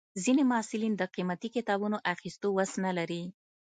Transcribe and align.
ځینې 0.23 0.43
محصلین 0.51 0.93
د 0.97 1.03
قیمتي 1.15 1.49
کتابونو 1.55 1.97
اخیستو 2.13 2.47
وس 2.57 2.71
نه 2.85 2.91
لري. 2.97 3.23